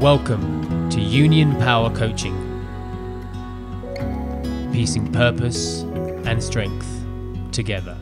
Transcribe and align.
Welcome 0.00 0.88
to 0.88 0.98
Union 0.98 1.54
Power 1.56 1.94
Coaching. 1.94 2.34
Piecing 4.72 5.12
purpose 5.12 5.82
and 6.24 6.42
strength 6.42 6.88
together. 7.52 7.98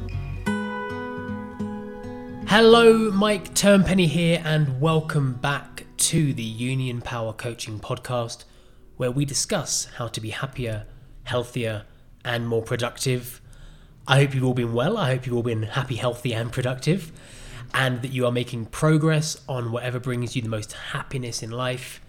Hello, 2.47 3.11
Mike 3.11 3.53
Turnpenny 3.53 4.07
here, 4.07 4.41
and 4.45 4.81
welcome 4.81 5.33
back 5.33 5.87
to 5.97 6.33
the 6.33 6.45
Union 6.45 7.01
Power 7.01 7.33
Coaching 7.33 7.81
Podcast, 7.81 8.45
where 8.97 9.11
we 9.11 9.25
discuss 9.25 9.87
how 9.97 10.07
to 10.07 10.21
be 10.21 10.31
happier, 10.31 10.87
healthier, 11.25 11.83
and 12.25 12.47
more 12.47 12.63
productive. 12.63 13.41
I 14.07 14.21
hope 14.21 14.37
you've 14.37 14.45
all 14.45 14.55
been 14.55 14.73
well. 14.73 14.97
I 14.97 15.09
hope 15.09 15.27
you've 15.27 15.35
all 15.35 15.43
been 15.43 15.65
happy, 15.65 15.97
healthy, 15.97 16.33
and 16.33 16.53
productive 16.53 17.11
and 17.75 18.03
that 18.03 18.13
you 18.13 18.27
are 18.27 18.33
making 18.33 18.67
progress 18.67 19.41
on 19.49 19.73
whatever 19.73 19.99
brings 19.99 20.35
you 20.35 20.43
the 20.43 20.49
most 20.49 20.73
happiness 20.73 21.43
in 21.43 21.51
life. 21.51 22.01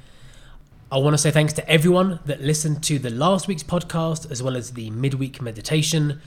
I 0.91 0.97
want 0.97 1.13
to 1.13 1.17
say 1.17 1.29
thanks 1.29 1.53
to 1.53 1.69
everyone 1.69 2.19
that 2.25 2.41
listened 2.41 2.83
to 2.85 2.97
the 2.97 3.11
last 3.11 3.47
week's 3.47 3.63
podcast 3.63 4.31
as 4.31 4.41
well 4.41 4.57
as 4.57 4.71
the 4.71 4.89
midweek 4.89 5.41
meditation. 5.41 6.21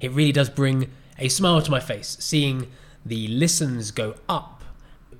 It 0.00 0.12
really 0.12 0.32
does 0.32 0.48
bring 0.48 0.90
a 1.18 1.28
smile 1.28 1.60
to 1.62 1.70
my 1.70 1.80
face 1.80 2.16
seeing 2.20 2.68
the 3.04 3.26
listens 3.28 3.90
go 3.90 4.14
up. 4.28 4.62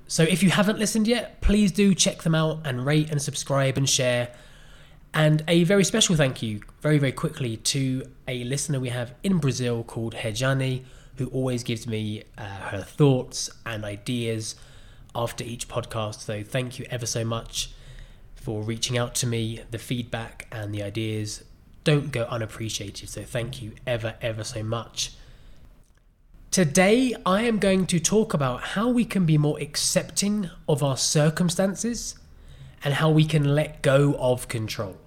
So 0.07 0.23
if 0.23 0.41
you 0.41 0.49
haven't 0.49 0.79
listened 0.79 1.07
yet, 1.07 1.41
please 1.41 1.71
do 1.71 1.93
check 1.93 2.23
them 2.23 2.33
out 2.33 2.59
and 2.65 2.85
rate 2.85 3.11
and 3.11 3.21
subscribe 3.21 3.77
and 3.77 3.89
share. 3.89 4.29
And 5.13 5.43
a 5.47 5.63
very 5.65 5.83
special 5.83 6.15
thank 6.15 6.41
you, 6.41 6.61
very, 6.81 6.99
very 6.99 7.11
quickly, 7.11 7.57
to 7.57 8.03
a 8.27 8.43
listener 8.43 8.79
we 8.79 8.89
have 8.89 9.13
in 9.23 9.39
Brazil 9.39 9.83
called 9.83 10.15
Hejani 10.15 10.83
who 11.19 11.27
always 11.27 11.63
gives 11.63 11.85
me 11.85 12.23
uh, 12.37 12.43
her 12.43 12.81
thoughts 12.81 13.49
and 13.65 13.85
ideas 13.85 14.55
after 15.13 15.43
each 15.43 15.67
podcast. 15.67 16.21
So 16.21 16.43
thank 16.43 16.79
you 16.79 16.85
ever 16.89 17.05
so 17.05 17.23
much 17.23 17.71
for 18.35 18.63
reaching 18.63 18.97
out 18.97 19.13
to 19.15 19.27
me. 19.27 19.61
The 19.69 19.77
feedback 19.77 20.47
and 20.51 20.73
the 20.73 20.81
ideas 20.81 21.43
don't 21.83 22.11
go 22.11 22.23
unappreciated. 22.23 23.09
So 23.09 23.23
thank 23.23 23.61
you 23.61 23.73
ever, 23.85 24.15
ever 24.21 24.43
so 24.43 24.63
much. 24.63 25.11
Today, 26.51 27.13
I 27.25 27.43
am 27.43 27.59
going 27.59 27.85
to 27.87 27.99
talk 27.99 28.33
about 28.33 28.61
how 28.61 28.89
we 28.89 29.05
can 29.05 29.25
be 29.25 29.37
more 29.37 29.59
accepting 29.59 30.49
of 30.67 30.81
our 30.81 30.97
circumstances 30.97 32.15
and 32.83 32.95
how 32.95 33.09
we 33.09 33.25
can 33.25 33.55
let 33.55 33.81
go 33.81 34.15
of 34.17 34.47
control. 34.47 34.97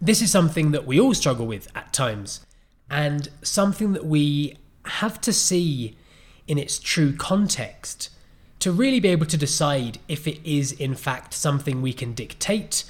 This 0.00 0.22
is 0.22 0.30
something 0.30 0.70
that 0.70 0.86
we 0.86 1.00
all 1.00 1.12
struggle 1.12 1.46
with 1.46 1.68
at 1.74 1.92
times, 1.92 2.46
and 2.88 3.28
something 3.42 3.92
that 3.94 4.06
we 4.06 4.56
have 4.90 5.20
to 5.22 5.32
see 5.32 5.96
in 6.46 6.58
its 6.58 6.78
true 6.78 7.12
context 7.12 8.10
to 8.60 8.72
really 8.72 9.00
be 9.00 9.08
able 9.08 9.26
to 9.26 9.36
decide 9.36 9.98
if 10.08 10.26
it 10.26 10.40
is 10.44 10.72
in 10.72 10.94
fact 10.94 11.32
something 11.32 11.80
we 11.80 11.92
can 11.92 12.12
dictate 12.12 12.84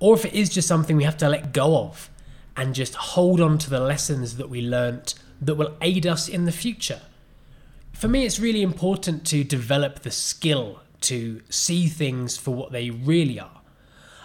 or 0.00 0.14
if 0.14 0.24
it 0.24 0.32
is 0.32 0.48
just 0.48 0.66
something 0.66 0.96
we 0.96 1.04
have 1.04 1.16
to 1.16 1.28
let 1.28 1.52
go 1.52 1.78
of 1.78 2.10
and 2.56 2.74
just 2.74 2.94
hold 2.94 3.40
on 3.40 3.58
to 3.58 3.70
the 3.70 3.80
lessons 3.80 4.36
that 4.36 4.48
we 4.48 4.60
learnt 4.60 5.14
that 5.40 5.54
will 5.54 5.76
aid 5.80 6.06
us 6.06 6.28
in 6.28 6.44
the 6.44 6.52
future. 6.52 7.00
For 7.92 8.08
me, 8.08 8.24
it's 8.24 8.40
really 8.40 8.62
important 8.62 9.26
to 9.28 9.44
develop 9.44 10.00
the 10.00 10.10
skill 10.10 10.80
to 11.02 11.42
see 11.48 11.86
things 11.86 12.36
for 12.36 12.54
what 12.54 12.72
they 12.72 12.90
really 12.90 13.38
are. 13.38 13.60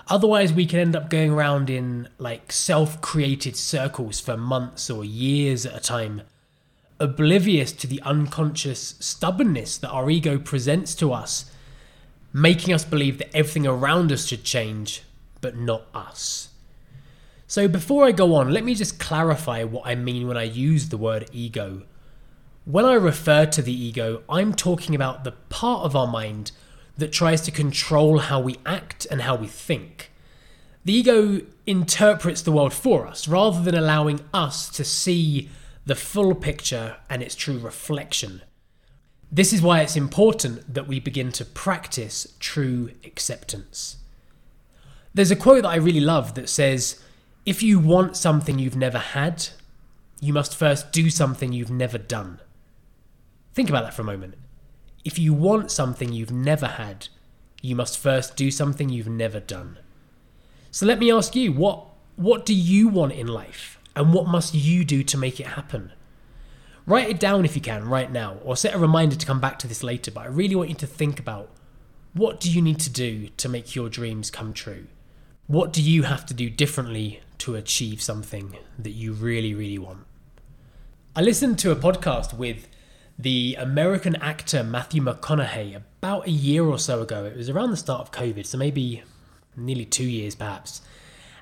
Otherwise, 0.08 0.52
we 0.52 0.66
can 0.66 0.80
end 0.80 0.96
up 0.96 1.10
going 1.10 1.32
around 1.32 1.70
in 1.70 2.08
like 2.18 2.52
self 2.52 3.00
created 3.00 3.56
circles 3.56 4.20
for 4.20 4.36
months 4.36 4.90
or 4.90 5.06
years 5.06 5.66
at 5.66 5.76
a 5.76 5.80
time 5.80 6.24
oblivious 7.00 7.72
to 7.72 7.88
the 7.88 8.02
unconscious 8.02 8.96
stubbornness 9.00 9.78
that 9.78 9.90
our 9.90 10.10
ego 10.10 10.38
presents 10.38 10.94
to 10.96 11.14
us, 11.14 11.52
making 12.34 12.74
us 12.74 12.84
believe 12.86 13.18
that 13.18 13.36
everything 13.36 13.66
around 13.66 14.12
us 14.12 14.26
should 14.26 14.44
change, 14.44 15.04
but 15.42 15.58
not 15.58 15.84
us. 15.94 16.50
So, 17.48 17.68
before 17.68 18.06
I 18.06 18.12
go 18.12 18.36
on, 18.36 18.52
let 18.52 18.64
me 18.64 18.76
just 18.76 19.00
clarify 19.00 19.64
what 19.64 19.88
I 19.88 19.96
mean 19.96 20.28
when 20.28 20.38
I 20.38 20.44
use 20.44 20.90
the 20.90 20.98
word 20.98 21.30
ego. 21.34 21.84
When 22.66 22.86
I 22.86 22.94
refer 22.94 23.48
to 23.48 23.62
the 23.64 23.74
ego, 23.74 24.22
I'm 24.30 24.54
talking 24.54 24.94
about 24.94 25.24
the 25.24 25.32
part 25.32 25.84
of 25.84 25.96
our 25.96 26.06
mind 26.06 26.52
that 26.98 27.12
tries 27.12 27.42
to 27.42 27.52
control 27.52 28.20
how 28.20 28.40
we 28.40 28.58
act 28.66 29.08
and 29.10 29.24
how 29.24 29.36
we 29.36 29.48
think. 29.48 30.12
The 30.86 30.94
ego 30.94 31.42
interprets 31.66 32.42
the 32.42 32.52
world 32.52 32.74
for 32.74 33.08
us 33.08 33.28
rather 33.28 33.62
than 33.62 33.76
allowing 33.76 34.20
us 34.34 34.70
to 34.70 34.84
see 34.84 35.50
the 35.86 35.96
full 35.96 36.36
picture 36.36 36.98
and 37.10 37.22
its 37.22 37.36
true 37.36 37.58
reflection. 37.58 38.42
This 39.32 39.54
is 39.54 39.62
why 39.62 39.82
it's 39.82 39.96
important 39.96 40.74
that 40.74 40.88
we 40.88 41.00
begin 41.00 41.32
to 41.34 41.46
practice 41.46 42.36
true 42.40 42.92
acceptance. 43.04 43.98
There's 45.14 45.32
a 45.32 45.36
quote 45.36 45.64
that 45.64 45.70
I 45.70 45.76
really 45.76 46.00
love 46.00 46.36
that 46.36 46.50
says, 46.50 47.02
If 47.46 47.62
you 47.64 47.80
want 47.80 48.18
something 48.18 48.60
you've 48.60 48.76
never 48.76 48.98
had, 48.98 49.50
you 50.20 50.34
must 50.34 50.56
first 50.56 50.92
do 50.92 51.10
something 51.10 51.54
you've 51.54 51.72
never 51.72 51.98
done. 51.98 52.40
Think 53.54 53.70
about 53.70 53.84
that 53.84 53.94
for 53.94 54.02
a 54.02 54.06
moment. 54.06 54.36
If 55.06 55.18
you 55.18 55.34
want 55.34 55.72
something 55.72 56.12
you've 56.12 56.32
never 56.32 56.68
had, 56.68 57.08
you 57.62 57.76
must 57.76 57.98
first 57.98 58.36
do 58.36 58.52
something 58.52 58.90
you've 58.90 59.08
never 59.08 59.40
done. 59.40 59.80
So 60.72 60.86
let 60.86 61.00
me 61.00 61.12
ask 61.12 61.36
you, 61.36 61.52
what, 61.52 61.86
what 62.16 62.46
do 62.46 62.54
you 62.54 62.88
want 62.88 63.14
in 63.14 63.28
life? 63.28 63.79
And 63.96 64.14
what 64.14 64.28
must 64.28 64.54
you 64.54 64.86
do 64.86 65.04
to 65.04 65.18
make 65.18 65.40
it 65.40 65.48
happen? 65.48 65.92
Write 66.86 67.10
it 67.10 67.20
down 67.20 67.46
if 67.46 67.56
you 67.56 67.62
can 67.62 67.88
right 67.88 68.12
now, 68.12 68.38
or 68.44 68.56
set 68.56 68.74
a 68.74 68.80
reminder 68.80 69.16
to 69.16 69.26
come 69.26 69.40
back 69.40 69.60
to 69.60 69.68
this 69.68 69.84
later. 69.84 70.12
But 70.12 70.22
I 70.22 70.28
really 70.28 70.56
want 70.56 70.70
you 70.70 70.76
to 70.76 70.88
think 70.88 71.20
about 71.20 71.50
what 72.14 72.40
do 72.40 72.52
you 72.52 72.62
need 72.62 72.80
to 72.80 72.90
do 72.90 73.30
to 73.38 73.50
make 73.50 73.76
your 73.76 73.90
dreams 73.90 74.32
come 74.32 74.54
true? 74.54 74.88
What 75.48 75.74
do 75.74 75.82
you 75.82 76.04
have 76.04 76.26
to 76.28 76.34
do 76.34 76.50
differently 76.50 77.22
to 77.40 77.56
achieve 77.56 78.02
something 78.02 78.56
that 78.78 78.92
you 78.92 79.14
really, 79.14 79.54
really 79.54 79.78
want? 79.78 80.06
I 81.16 81.22
listened 81.22 81.60
to 81.60 81.72
a 81.72 81.76
podcast 81.76 82.34
with 82.34 82.68
the 83.18 83.56
American 83.60 84.16
actor 84.18 84.64
Matthew 84.64 85.02
McConaughey 85.02 85.76
about 85.76 86.28
a 86.28 86.32
year 86.32 86.64
or 86.64 86.80
so 86.80 87.02
ago. 87.02 87.26
It 87.26 87.36
was 87.36 87.50
around 87.50 87.72
the 87.72 87.78
start 87.78 88.02
of 88.02 88.12
COVID, 88.12 88.46
so 88.46 88.58
maybe 88.58 89.04
nearly 89.58 89.86
two 89.86 90.06
years 90.06 90.36
perhaps. 90.36 90.82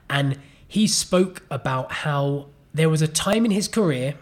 And 0.09 0.40
he 0.67 0.88
spoke 0.88 1.44
about 1.50 1.91
how 1.91 2.47
there 2.73 2.89
was 2.89 3.01
a 3.01 3.07
time 3.07 3.45
in 3.45 3.51
his 3.51 3.67
career 3.67 4.16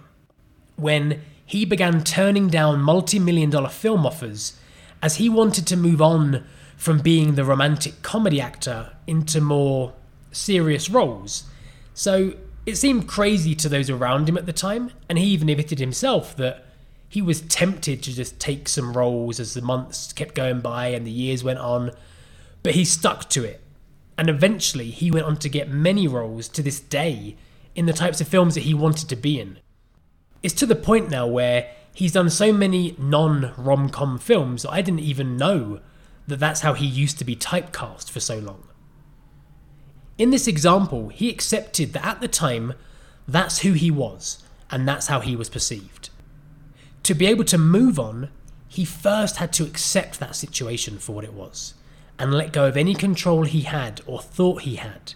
when 0.76 1.22
he 1.46 1.66
began 1.66 2.04
turning 2.04 2.48
down 2.48 2.82
multi 2.82 3.20
million 3.20 3.50
dollar 3.50 3.70
film 3.70 4.06
offers 4.06 4.58
as 5.02 5.16
he 5.16 5.30
wanted 5.30 5.68
to 5.68 5.78
move 5.78 6.02
on 6.02 6.44
from 6.78 7.00
being 7.00 7.36
the 7.36 7.44
romantic 7.44 8.02
comedy 8.02 8.42
actor 8.42 8.92
into 9.08 9.40
more 9.40 9.94
serious 10.32 10.90
roles. 10.90 11.44
So 11.94 12.34
it 12.66 12.76
seemed 12.76 13.08
crazy 13.08 13.56
to 13.56 13.70
those 13.70 13.90
around 13.90 14.28
him 14.28 14.38
at 14.38 14.46
the 14.46 14.54
time, 14.54 14.92
and 15.08 15.18
he 15.18 15.26
even 15.26 15.50
admitted 15.50 15.80
himself 15.80 16.36
that 16.38 16.66
he 17.08 17.22
was 17.22 17.42
tempted 17.42 18.04
to 18.04 18.14
just 18.14 18.40
take 18.40 18.68
some 18.68 18.94
roles 18.94 19.40
as 19.40 19.54
the 19.54 19.62
months 19.62 20.12
kept 20.12 20.36
going 20.36 20.60
by 20.60 20.88
and 20.88 21.06
the 21.06 21.12
years 21.12 21.44
went 21.44 21.60
on, 21.60 21.92
but 22.64 22.74
he 22.74 22.84
stuck 22.84 23.30
to 23.30 23.44
it 23.44 23.62
and 24.18 24.30
eventually 24.30 24.92
he 24.92 25.12
went 25.12 25.26
on 25.26 25.38
to 25.38 25.50
get 25.50 25.70
many 25.70 26.08
roles 26.08 26.48
to 26.50 26.64
this 26.64 26.80
day 26.80 27.36
in 27.76 27.86
the 27.86 27.94
types 27.94 28.22
of 28.22 28.28
films 28.28 28.56
that 28.56 28.64
he 28.64 28.74
wanted 28.74 29.10
to 29.10 29.16
be 29.16 29.40
in. 29.40 29.60
It's 30.42 30.54
to 30.56 30.66
the 30.66 30.76
point 30.76 31.10
now 31.10 31.28
where 31.28 31.70
he's 31.94 32.14
done 32.14 32.30
so 32.30 32.54
many 32.54 32.96
non 32.98 33.54
rom 33.58 33.90
com 33.90 34.18
films 34.18 34.64
that 34.64 34.72
I 34.72 34.82
didn't 34.82 35.02
even 35.02 35.38
know 35.38 35.80
that 36.28 36.40
that's 36.40 36.62
how 36.62 36.74
he 36.74 36.86
used 36.86 37.18
to 37.20 37.26
be 37.26 37.36
typecast 37.36 38.10
for 38.10 38.20
so 38.20 38.40
long. 38.40 38.68
In 40.18 40.30
this 40.30 40.48
example, 40.48 41.10
he 41.10 41.30
accepted 41.30 41.94
that 41.94 42.06
at 42.06 42.22
the 42.22 42.28
time, 42.28 42.74
that's 43.28 43.60
who 43.60 43.74
he 43.74 43.92
was, 43.92 44.44
and 44.72 44.88
that's 44.88 45.08
how 45.08 45.20
he 45.20 45.36
was 45.36 45.50
perceived. 45.50 46.10
To 47.04 47.14
be 47.14 47.26
able 47.26 47.44
to 47.46 47.58
move 47.58 48.00
on, 48.00 48.30
he 48.68 48.86
first 48.86 49.38
had 49.38 49.52
to 49.54 49.64
accept 49.64 50.20
that 50.20 50.36
situation 50.36 51.00
for 51.00 51.14
what 51.14 51.26
it 51.26 51.34
was 51.34 51.74
and 52.18 52.34
let 52.34 52.54
go 52.54 52.68
of 52.68 52.78
any 52.78 52.94
control 52.94 53.44
he 53.44 53.62
had 53.62 54.02
or 54.06 54.22
thought 54.22 54.62
he 54.62 54.76
had. 54.76 55.14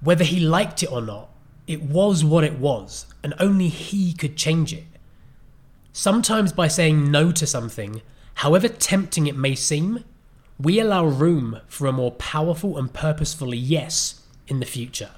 Whether 0.00 0.24
he 0.24 0.40
liked 0.40 0.82
it 0.82 0.92
or 0.92 1.00
not, 1.00 1.30
it 1.66 1.82
was 1.82 2.24
what 2.24 2.44
it 2.44 2.58
was, 2.58 3.06
and 3.22 3.34
only 3.38 3.68
he 3.68 4.12
could 4.12 4.36
change 4.36 4.72
it. 4.72 4.84
Sometimes 5.92 6.52
by 6.52 6.68
saying 6.68 7.10
no 7.10 7.32
to 7.32 7.46
something, 7.46 8.02
however 8.34 8.68
tempting 8.68 9.26
it 9.26 9.36
may 9.36 9.54
seem, 9.54 10.04
we 10.58 10.80
allow 10.80 11.04
room 11.04 11.60
for 11.66 11.86
a 11.86 11.92
more 11.92 12.12
powerful 12.12 12.78
and 12.78 12.92
purposeful 12.92 13.54
yes 13.54 14.22
in 14.46 14.60
the 14.60 14.66
future. 14.66 15.10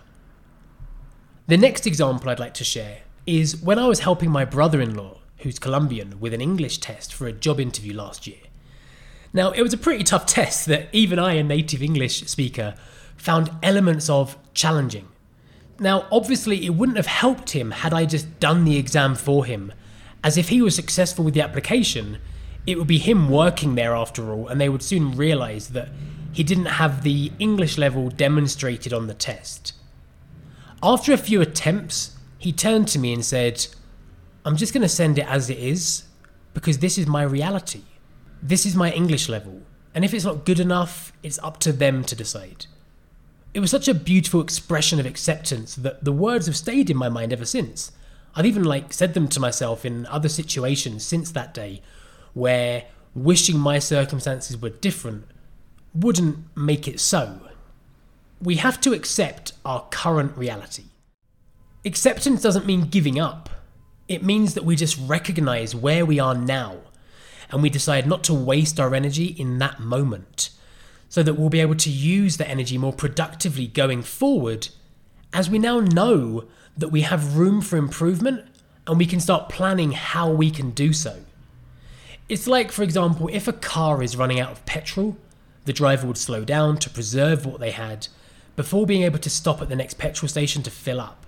The 1.46 1.56
next 1.56 1.86
example 1.86 2.30
I'd 2.30 2.38
like 2.38 2.54
to 2.54 2.64
share 2.64 3.02
is 3.26 3.60
when 3.60 3.78
I 3.78 3.86
was 3.86 4.00
helping 4.00 4.30
my 4.30 4.44
brother 4.44 4.80
in 4.80 4.94
law, 4.94 5.18
who's 5.38 5.58
Colombian, 5.58 6.20
with 6.20 6.34
an 6.34 6.40
English 6.40 6.78
test 6.78 7.14
for 7.14 7.26
a 7.26 7.32
job 7.32 7.60
interview 7.60 7.94
last 7.94 8.26
year. 8.26 8.38
Now, 9.32 9.52
it 9.52 9.62
was 9.62 9.72
a 9.72 9.78
pretty 9.78 10.04
tough 10.04 10.26
test 10.26 10.66
that 10.66 10.88
even 10.92 11.18
I, 11.18 11.34
a 11.34 11.42
native 11.42 11.82
English 11.82 12.26
speaker, 12.26 12.74
found 13.16 13.50
elements 13.62 14.10
of 14.10 14.36
challenging. 14.54 15.08
Now, 15.78 16.06
obviously, 16.10 16.66
it 16.66 16.70
wouldn't 16.70 16.96
have 16.96 17.06
helped 17.06 17.50
him 17.50 17.70
had 17.70 17.94
I 17.94 18.04
just 18.04 18.40
done 18.40 18.64
the 18.64 18.76
exam 18.76 19.14
for 19.14 19.44
him, 19.44 19.72
as 20.22 20.36
if 20.36 20.48
he 20.48 20.60
was 20.60 20.74
successful 20.74 21.24
with 21.24 21.34
the 21.34 21.40
application, 21.40 22.18
it 22.66 22.76
would 22.76 22.86
be 22.86 22.98
him 22.98 23.30
working 23.30 23.74
there 23.74 23.94
after 23.94 24.32
all, 24.32 24.48
and 24.48 24.60
they 24.60 24.68
would 24.68 24.82
soon 24.82 25.16
realise 25.16 25.68
that 25.68 25.88
he 26.32 26.42
didn't 26.42 26.66
have 26.66 27.02
the 27.02 27.32
English 27.38 27.78
level 27.78 28.08
demonstrated 28.08 28.92
on 28.92 29.06
the 29.06 29.14
test. 29.14 29.72
After 30.82 31.12
a 31.12 31.18
few 31.18 31.40
attempts, 31.40 32.16
he 32.38 32.52
turned 32.52 32.88
to 32.88 32.98
me 32.98 33.12
and 33.12 33.24
said, 33.24 33.66
I'm 34.44 34.56
just 34.56 34.72
going 34.72 34.82
to 34.82 34.88
send 34.88 35.18
it 35.18 35.26
as 35.26 35.50
it 35.50 35.58
is 35.58 36.04
because 36.54 36.78
this 36.78 36.98
is 36.98 37.06
my 37.06 37.22
reality. 37.22 37.82
This 38.42 38.64
is 38.64 38.74
my 38.74 38.90
English 38.90 39.28
level. 39.28 39.62
And 39.94 40.04
if 40.04 40.14
it's 40.14 40.24
not 40.24 40.44
good 40.44 40.60
enough, 40.60 41.12
it's 41.22 41.38
up 41.40 41.58
to 41.60 41.72
them 41.72 42.04
to 42.04 42.14
decide. 42.14 42.66
It 43.52 43.60
was 43.60 43.70
such 43.70 43.88
a 43.88 43.94
beautiful 43.94 44.40
expression 44.40 45.00
of 45.00 45.06
acceptance 45.06 45.74
that 45.74 46.04
the 46.04 46.12
words 46.12 46.46
have 46.46 46.56
stayed 46.56 46.88
in 46.88 46.96
my 46.96 47.08
mind 47.08 47.32
ever 47.32 47.44
since. 47.44 47.92
I've 48.34 48.46
even 48.46 48.62
like 48.62 48.92
said 48.92 49.14
them 49.14 49.28
to 49.28 49.40
myself 49.40 49.84
in 49.84 50.06
other 50.06 50.28
situations 50.28 51.04
since 51.04 51.32
that 51.32 51.52
day 51.52 51.82
where 52.32 52.84
wishing 53.14 53.58
my 53.58 53.80
circumstances 53.80 54.56
were 54.56 54.70
different 54.70 55.24
wouldn't 55.92 56.38
make 56.56 56.86
it 56.86 57.00
so. 57.00 57.40
We 58.40 58.56
have 58.56 58.80
to 58.82 58.92
accept 58.92 59.52
our 59.64 59.84
current 59.90 60.36
reality. 60.36 60.84
Acceptance 61.84 62.40
doesn't 62.40 62.66
mean 62.66 62.82
giving 62.82 63.18
up. 63.18 63.50
It 64.06 64.22
means 64.22 64.54
that 64.54 64.64
we 64.64 64.76
just 64.76 64.98
recognize 65.08 65.74
where 65.74 66.06
we 66.06 66.20
are 66.20 66.34
now 66.34 66.76
and 67.50 67.62
we 67.62 67.70
decide 67.70 68.06
not 68.06 68.24
to 68.24 68.34
waste 68.34 68.78
our 68.78 68.94
energy 68.94 69.26
in 69.26 69.58
that 69.58 69.80
moment 69.80 70.50
so 71.08 71.22
that 71.22 71.34
we'll 71.34 71.48
be 71.48 71.60
able 71.60 71.74
to 71.74 71.90
use 71.90 72.36
the 72.36 72.48
energy 72.48 72.78
more 72.78 72.92
productively 72.92 73.66
going 73.66 74.02
forward 74.02 74.68
as 75.32 75.50
we 75.50 75.58
now 75.58 75.80
know 75.80 76.44
that 76.76 76.88
we 76.88 77.02
have 77.02 77.36
room 77.36 77.60
for 77.60 77.76
improvement 77.76 78.44
and 78.86 78.98
we 78.98 79.06
can 79.06 79.20
start 79.20 79.48
planning 79.48 79.92
how 79.92 80.30
we 80.30 80.50
can 80.50 80.70
do 80.70 80.92
so. 80.92 81.24
It's 82.28 82.46
like, 82.46 82.70
for 82.70 82.82
example, 82.82 83.28
if 83.32 83.48
a 83.48 83.52
car 83.52 84.02
is 84.02 84.16
running 84.16 84.38
out 84.38 84.52
of 84.52 84.64
petrol, 84.66 85.16
the 85.64 85.72
driver 85.72 86.06
would 86.06 86.16
slow 86.18 86.44
down 86.44 86.78
to 86.78 86.90
preserve 86.90 87.44
what 87.44 87.60
they 87.60 87.72
had 87.72 88.08
before 88.56 88.86
being 88.86 89.02
able 89.02 89.18
to 89.18 89.30
stop 89.30 89.60
at 89.60 89.68
the 89.68 89.76
next 89.76 89.98
petrol 89.98 90.28
station 90.28 90.62
to 90.62 90.70
fill 90.70 91.00
up. 91.00 91.26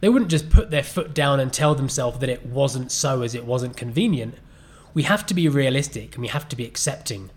They 0.00 0.08
wouldn't 0.08 0.30
just 0.30 0.50
put 0.50 0.70
their 0.70 0.82
foot 0.82 1.14
down 1.14 1.38
and 1.38 1.52
tell 1.52 1.74
themselves 1.74 2.18
that 2.18 2.28
it 2.28 2.44
wasn't 2.46 2.90
so 2.90 3.22
as 3.22 3.34
it 3.34 3.44
wasn't 3.44 3.76
convenient. 3.76 4.34
We 4.94 5.04
have 5.04 5.26
to 5.26 5.34
be 5.34 5.48
realistic 5.48 6.14
and 6.14 6.22
we 6.22 6.28
have 6.28 6.48
to 6.48 6.56
be 6.56 6.64
accepting 6.64 7.30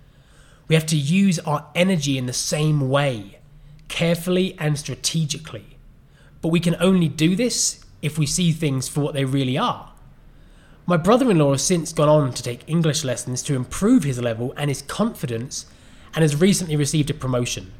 we 0.68 0.76
have 0.76 0.86
to 0.88 0.98
use 0.98 1.40
our 1.40 1.68
energy 1.76 2.18
in 2.18 2.26
the 2.26 2.34
same 2.34 2.90
way, 2.90 3.40
carefully 3.88 4.56
and 4.58 4.78
strategically. 4.78 5.78
But 6.42 6.50
we 6.50 6.60
can 6.60 6.76
only 6.80 7.08
do 7.08 7.36
this 7.36 7.86
if 8.02 8.18
we 8.18 8.26
see 8.26 8.52
things 8.52 8.88
for 8.88 9.02
what 9.02 9.14
they 9.14 9.26
really 9.26 9.58
are. 9.58 9.92
My 10.88 10.98
brother 10.98 11.30
in 11.32 11.40
law 11.40 11.52
has 11.52 11.64
since 11.64 11.94
gone 11.94 12.10
on 12.10 12.34
to 12.34 12.44
take 12.44 12.68
English 12.68 13.04
lessons 13.04 13.42
to 13.44 13.56
improve 13.56 14.04
his 14.04 14.20
level 14.20 14.54
and 14.58 14.70
his 14.70 14.84
confidence 14.84 15.66
and 16.14 16.22
has 16.22 16.40
recently 16.40 16.76
received 16.76 17.10
a 17.10 17.14
promotion. 17.14 17.72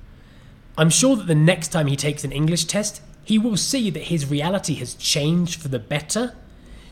I'm 0.78 0.90
sure 0.90 1.16
that 1.16 1.28
the 1.28 1.36
next 1.36 1.70
time 1.70 1.88
he 1.88 1.96
takes 1.96 2.24
an 2.24 2.32
English 2.32 2.66
test, 2.66 3.02
he 3.24 3.38
will 3.38 3.58
see 3.58 3.90
that 3.92 4.04
his 4.04 4.30
reality 4.30 4.76
has 4.76 4.96
changed 4.96 5.62
for 5.62 5.70
the 5.70 5.80
better 5.80 6.36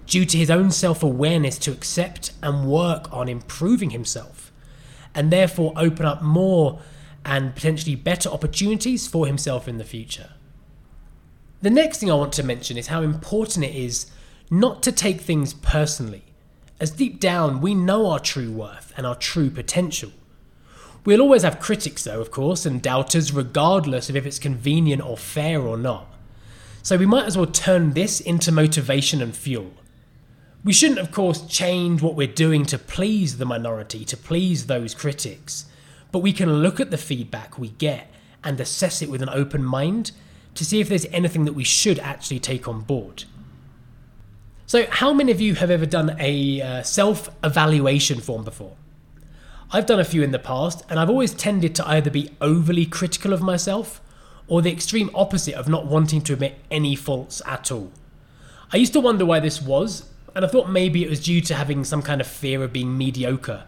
due 0.05 0.25
to 0.25 0.37
his 0.37 0.49
own 0.49 0.71
self 0.71 1.03
awareness 1.03 1.57
to 1.59 1.71
accept 1.71 2.31
and 2.41 2.67
work 2.67 3.11
on 3.11 3.29
improving 3.29 3.91
himself 3.91 4.51
and 5.15 5.31
therefore 5.31 5.73
open 5.75 6.05
up 6.05 6.21
more 6.21 6.79
and 7.25 7.55
potentially 7.55 7.95
better 7.95 8.29
opportunities 8.29 9.07
for 9.07 9.27
himself 9.27 9.67
in 9.67 9.77
the 9.77 9.83
future. 9.83 10.31
The 11.61 11.69
next 11.69 11.99
thing 11.99 12.11
I 12.11 12.15
want 12.15 12.33
to 12.33 12.43
mention 12.43 12.77
is 12.77 12.87
how 12.87 13.01
important 13.01 13.65
it 13.65 13.75
is 13.75 14.11
not 14.51 14.83
to 14.83 14.91
take 14.91 15.21
things 15.21 15.53
personally, 15.53 16.23
as 16.79 16.91
deep 16.91 17.19
down 17.19 17.61
we 17.61 17.73
know 17.73 18.07
our 18.07 18.19
true 18.19 18.51
worth 18.51 18.93
and 18.97 19.05
our 19.07 19.15
true 19.15 19.49
potential. 19.49 20.11
We'll 21.05 21.21
always 21.21 21.43
have 21.43 21.59
critics, 21.59 22.03
though, 22.03 22.21
of 22.21 22.31
course, 22.31 22.65
and 22.65 22.81
doubters, 22.81 23.33
regardless 23.33 24.09
of 24.09 24.15
if 24.15 24.25
it's 24.25 24.39
convenient 24.39 25.01
or 25.01 25.17
fair 25.17 25.61
or 25.61 25.77
not. 25.77 26.13
So 26.81 26.97
we 26.97 27.05
might 27.05 27.25
as 27.25 27.37
well 27.37 27.45
turn 27.45 27.91
this 27.93 28.19
into 28.19 28.51
motivation 28.51 29.21
and 29.21 29.35
fuel. 29.35 29.71
We 30.63 30.71
shouldn't, 30.71 30.99
of 30.99 31.11
course, 31.11 31.45
change 31.45 32.01
what 32.01 32.15
we're 32.15 32.27
doing 32.27 32.65
to 32.67 32.77
please 32.77 33.37
the 33.37 33.45
minority, 33.45 34.05
to 34.05 34.15
please 34.15 34.67
those 34.67 34.93
critics, 34.95 35.65
but 36.11 36.19
we 36.19 36.31
can 36.31 36.61
look 36.61 36.79
at 36.79 36.89
the 36.89 36.97
feedback 36.97 37.59
we 37.59 37.69
get 37.69 38.09
and 38.45 38.57
assess 38.59 39.01
it 39.01 39.09
with 39.09 39.21
an 39.21 39.29
open 39.29 39.63
mind 39.63 40.11
to 40.55 40.63
see 40.63 40.79
if 40.79 40.87
there's 40.87 41.05
anything 41.07 41.43
that 41.45 41.53
we 41.53 41.65
should 41.65 41.99
actually 41.99 42.39
take 42.39 42.65
on 42.67 42.81
board. 42.81 43.25
So, 44.65 44.85
how 44.89 45.11
many 45.11 45.33
of 45.33 45.41
you 45.41 45.55
have 45.55 45.69
ever 45.69 45.85
done 45.85 46.15
a 46.17 46.61
uh, 46.61 46.83
self 46.83 47.29
evaluation 47.43 48.21
form 48.21 48.45
before? 48.45 48.75
I've 49.71 49.85
done 49.85 49.99
a 49.99 50.05
few 50.05 50.23
in 50.23 50.31
the 50.31 50.39
past, 50.39 50.85
and 50.89 50.97
I've 50.97 51.09
always 51.09 51.33
tended 51.33 51.75
to 51.75 51.87
either 51.87 52.09
be 52.09 52.29
overly 52.39 52.85
critical 52.85 53.33
of 53.33 53.41
myself 53.41 54.01
or 54.47 54.61
the 54.61 54.71
extreme 54.71 55.09
opposite 55.13 55.55
of 55.55 55.67
not 55.67 55.87
wanting 55.87 56.21
to 56.21 56.33
admit 56.33 56.59
any 56.71 56.95
faults 56.95 57.41
at 57.45 57.71
all. 57.71 57.91
I 58.71 58.77
used 58.77 58.93
to 58.93 59.01
wonder 59.01 59.25
why 59.25 59.39
this 59.39 59.61
was, 59.61 60.09
and 60.35 60.43
I 60.43 60.47
thought 60.47 60.69
maybe 60.69 61.03
it 61.03 61.09
was 61.09 61.23
due 61.23 61.41
to 61.41 61.55
having 61.55 61.83
some 61.83 62.01
kind 62.01 62.21
of 62.21 62.27
fear 62.27 62.63
of 62.63 62.73
being 62.73 62.97
mediocre, 62.97 63.65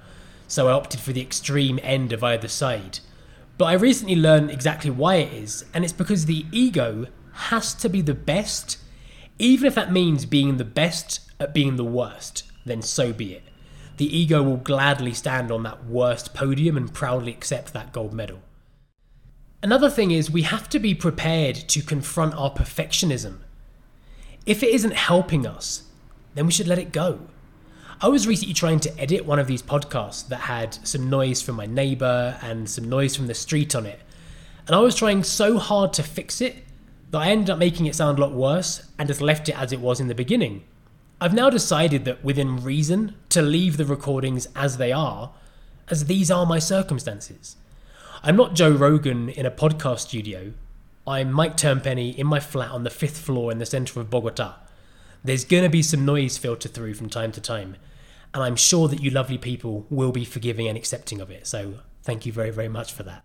so 0.47 0.67
I 0.67 0.73
opted 0.73 0.99
for 0.99 1.13
the 1.13 1.21
extreme 1.21 1.79
end 1.83 2.11
of 2.11 2.23
either 2.23 2.47
side. 2.47 2.99
But 3.57 3.65
I 3.65 3.73
recently 3.73 4.15
learned 4.15 4.51
exactly 4.51 4.91
why 4.91 5.15
it 5.15 5.33
is, 5.33 5.65
and 5.73 5.83
it's 5.83 5.93
because 5.93 6.25
the 6.25 6.45
ego 6.51 7.07
has 7.33 7.73
to 7.75 7.89
be 7.89 8.01
the 8.01 8.13
best, 8.13 8.77
even 9.39 9.67
if 9.67 9.75
that 9.75 9.91
means 9.91 10.25
being 10.25 10.57
the 10.57 10.65
best 10.65 11.19
at 11.39 11.53
being 11.53 11.75
the 11.75 11.83
worst, 11.83 12.43
then 12.65 12.81
so 12.81 13.13
be 13.13 13.33
it. 13.33 13.43
The 13.97 14.17
ego 14.17 14.43
will 14.43 14.57
gladly 14.57 15.13
stand 15.13 15.51
on 15.51 15.63
that 15.63 15.85
worst 15.85 16.33
podium 16.33 16.75
and 16.75 16.93
proudly 16.93 17.31
accept 17.31 17.73
that 17.73 17.93
gold 17.93 18.13
medal. 18.13 18.41
Another 19.63 19.89
thing 19.89 20.11
is, 20.11 20.29
we 20.29 20.43
have 20.43 20.69
to 20.69 20.79
be 20.79 20.93
prepared 20.93 21.55
to 21.55 21.81
confront 21.81 22.35
our 22.35 22.51
perfectionism. 22.51 23.39
If 24.45 24.61
it 24.61 24.69
isn't 24.69 24.93
helping 24.93 25.47
us, 25.47 25.83
then 26.35 26.45
we 26.45 26.51
should 26.51 26.67
let 26.67 26.77
it 26.77 26.91
go. 26.91 27.19
I 28.01 28.09
was 28.09 28.27
recently 28.27 28.53
trying 28.53 28.81
to 28.81 28.99
edit 28.99 29.25
one 29.25 29.39
of 29.39 29.47
these 29.47 29.63
podcasts 29.63 30.27
that 30.27 30.41
had 30.41 30.75
some 30.85 31.09
noise 31.09 31.41
from 31.41 31.55
my 31.55 31.65
neighbour 31.65 32.37
and 32.41 32.69
some 32.69 32.89
noise 32.89 33.15
from 33.15 33.27
the 33.27 33.33
street 33.33 33.73
on 33.73 33.85
it. 33.85 34.01
And 34.67 34.75
I 34.75 34.79
was 34.79 34.95
trying 34.95 35.23
so 35.23 35.57
hard 35.57 35.93
to 35.93 36.03
fix 36.03 36.41
it 36.41 36.57
that 37.11 37.21
I 37.21 37.29
ended 37.29 37.49
up 37.49 37.57
making 37.57 37.85
it 37.85 37.95
sound 37.95 38.17
a 38.17 38.21
lot 38.21 38.33
worse 38.33 38.91
and 38.99 39.07
just 39.07 39.21
left 39.21 39.47
it 39.47 39.57
as 39.57 39.71
it 39.71 39.79
was 39.79 40.01
in 40.01 40.09
the 40.09 40.15
beginning. 40.15 40.65
I've 41.21 41.33
now 41.33 41.49
decided 41.49 42.03
that 42.03 42.21
within 42.21 42.61
reason 42.61 43.15
to 43.29 43.41
leave 43.41 43.77
the 43.77 43.85
recordings 43.85 44.49
as 44.57 44.75
they 44.75 44.91
are, 44.91 45.31
as 45.89 46.05
these 46.05 46.29
are 46.29 46.45
my 46.45 46.59
circumstances. 46.59 47.55
I'm 48.23 48.35
not 48.35 48.55
Joe 48.55 48.71
Rogan 48.71 49.29
in 49.29 49.45
a 49.45 49.51
podcast 49.51 49.99
studio. 49.99 50.51
I'm 51.07 51.31
Mike 51.31 51.55
Turnpenny 51.55 52.13
in 52.13 52.27
my 52.27 52.41
flat 52.41 52.71
on 52.71 52.83
the 52.83 52.89
fifth 52.89 53.19
floor 53.19 53.53
in 53.53 53.59
the 53.59 53.65
centre 53.65 54.01
of 54.01 54.09
Bogota 54.09 54.55
there's 55.25 55.43
going 55.43 55.63
to 55.63 55.69
be 55.69 55.81
some 55.81 56.05
noise 56.05 56.37
filter 56.37 56.69
through 56.69 56.93
from 56.93 57.09
time 57.09 57.31
to 57.33 57.41
time. 57.41 57.77
And 58.33 58.43
I'm 58.43 58.55
sure 58.55 58.87
that 58.87 59.01
you 59.01 59.09
lovely 59.09 59.37
people 59.37 59.85
will 59.89 60.11
be 60.11 60.25
forgiving 60.25 60.67
and 60.67 60.77
accepting 60.77 61.21
of 61.21 61.31
it. 61.31 61.47
So 61.47 61.75
thank 62.03 62.25
you 62.25 62.31
very, 62.31 62.51
very 62.51 62.67
much 62.67 62.93
for 62.93 63.03
that. 63.03 63.23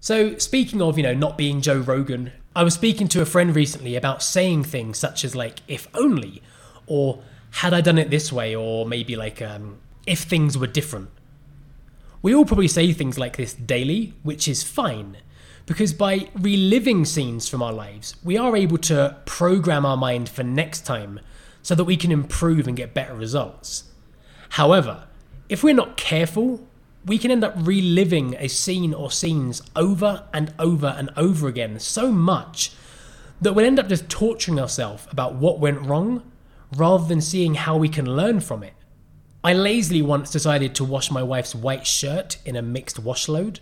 So, 0.00 0.36
speaking 0.38 0.82
of, 0.82 0.96
you 0.96 1.04
know, 1.04 1.14
not 1.14 1.38
being 1.38 1.60
Joe 1.60 1.78
Rogan, 1.78 2.32
I 2.56 2.64
was 2.64 2.74
speaking 2.74 3.06
to 3.08 3.22
a 3.22 3.24
friend 3.24 3.54
recently 3.54 3.94
about 3.94 4.20
saying 4.20 4.64
things 4.64 4.98
such 4.98 5.24
as, 5.24 5.36
like, 5.36 5.60
if 5.68 5.86
only, 5.94 6.42
or 6.88 7.22
had 7.52 7.72
I 7.72 7.82
done 7.82 7.98
it 7.98 8.10
this 8.10 8.32
way, 8.32 8.56
or 8.56 8.84
maybe 8.84 9.14
like, 9.14 9.40
um, 9.40 9.78
if 10.04 10.22
things 10.22 10.58
were 10.58 10.66
different. 10.66 11.10
We 12.20 12.34
all 12.34 12.44
probably 12.44 12.66
say 12.66 12.92
things 12.92 13.16
like 13.16 13.36
this 13.36 13.54
daily, 13.54 14.14
which 14.24 14.48
is 14.48 14.64
fine 14.64 15.18
because 15.66 15.92
by 15.92 16.28
reliving 16.34 17.04
scenes 17.04 17.48
from 17.48 17.62
our 17.62 17.72
lives, 17.72 18.16
we 18.24 18.36
are 18.36 18.56
able 18.56 18.78
to 18.78 19.16
program 19.24 19.86
our 19.86 19.96
mind 19.96 20.28
for 20.28 20.42
next 20.42 20.84
time 20.86 21.20
so 21.62 21.74
that 21.74 21.84
we 21.84 21.96
can 21.96 22.10
improve 22.10 22.66
and 22.66 22.76
get 22.76 22.94
better 22.94 23.14
results. 23.14 23.84
However, 24.50 25.04
if 25.48 25.62
we're 25.62 25.74
not 25.74 25.96
careful, 25.96 26.66
we 27.04 27.18
can 27.18 27.30
end 27.30 27.44
up 27.44 27.54
reliving 27.56 28.34
a 28.38 28.48
scene 28.48 28.92
or 28.94 29.10
scenes 29.10 29.62
over 29.74 30.24
and 30.32 30.52
over 30.58 30.94
and 30.98 31.10
over 31.16 31.48
again 31.48 31.78
so 31.78 32.12
much 32.12 32.72
that 33.40 33.54
we'll 33.54 33.66
end 33.66 33.78
up 33.78 33.88
just 33.88 34.08
torturing 34.08 34.58
ourselves 34.58 35.06
about 35.10 35.34
what 35.34 35.58
went 35.58 35.80
wrong 35.80 36.22
rather 36.76 37.06
than 37.06 37.20
seeing 37.20 37.54
how 37.54 37.76
we 37.76 37.88
can 37.88 38.16
learn 38.16 38.40
from 38.40 38.62
it. 38.62 38.74
I 39.44 39.52
lazily 39.52 40.02
once 40.02 40.30
decided 40.30 40.74
to 40.76 40.84
wash 40.84 41.10
my 41.10 41.22
wife's 41.22 41.54
white 41.54 41.86
shirt 41.86 42.38
in 42.44 42.54
a 42.54 42.62
mixed 42.62 42.98
wash 42.98 43.28
load. 43.28 43.58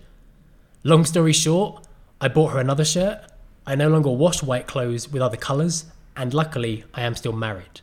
Long 0.85 1.05
story 1.07 1.33
short, 1.33 1.87
I 2.21 2.29
bought 2.29 2.53
her 2.53 2.59
another 2.59 2.85
shirt. 2.85 3.21
I 3.67 3.75
no 3.75 3.89
longer 3.89 4.11
wash 4.11 4.43
white 4.43 4.67
clothes 4.67 5.11
with 5.11 5.23
other 5.23 5.37
colours, 5.37 5.87
and 6.17 6.35
luckily, 6.35 6.85
I 6.93 7.03
am 7.03 7.15
still 7.15 7.33
married. 7.33 7.81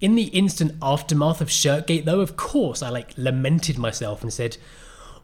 In 0.00 0.16
the 0.16 0.24
instant 0.24 0.76
aftermath 0.82 1.40
of 1.40 1.48
Shirtgate, 1.48 2.04
though, 2.04 2.20
of 2.20 2.36
course, 2.36 2.82
I 2.82 2.90
like 2.90 3.14
lamented 3.16 3.78
myself 3.78 4.22
and 4.22 4.32
said, 4.32 4.58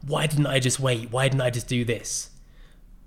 Why 0.05 0.25
didn't 0.25 0.47
I 0.47 0.59
just 0.59 0.79
wait? 0.79 1.11
Why 1.11 1.27
didn't 1.27 1.41
I 1.41 1.51
just 1.51 1.67
do 1.67 1.85
this? 1.85 2.31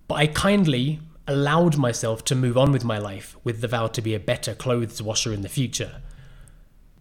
But 0.07 0.17
I 0.17 0.26
kindly 0.29 1.00
allowed 1.26 1.79
myself 1.79 2.23
to 2.26 2.35
move 2.35 2.57
on 2.57 2.71
with 2.71 2.85
my 2.85 2.99
life 2.99 3.37
with 3.43 3.61
the 3.61 3.69
vow 3.69 3.88
to 3.88 4.03
be 4.03 4.14
a 4.14 4.21
better 4.21 4.55
clothes 4.55 5.03
washer 5.03 5.33
in 5.33 5.41
the 5.41 5.49
future. 5.49 6.03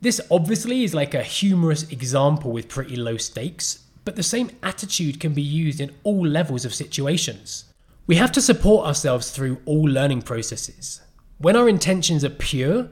This 0.02 0.20
obviously 0.32 0.84
is 0.84 0.94
like 0.94 1.14
a 1.14 1.24
humorous 1.24 1.84
example 1.92 2.52
with 2.52 2.68
pretty 2.68 2.96
low 2.96 3.18
stakes, 3.18 3.84
but 4.06 4.16
the 4.16 4.24
same 4.24 4.50
attitude 4.64 5.20
can 5.20 5.34
be 5.34 5.42
used 5.42 5.80
in 5.80 5.92
all 6.04 6.26
levels 6.26 6.66
of 6.66 6.74
situations. 6.74 7.66
We 8.06 8.16
have 8.16 8.32
to 8.34 8.42
support 8.42 8.86
ourselves 8.86 9.32
through 9.32 9.62
all 9.66 9.84
learning 9.84 10.24
processes. 10.24 11.02
When 11.38 11.56
our 11.56 11.70
intentions 11.70 12.26
are 12.26 12.30
pure, 12.30 12.90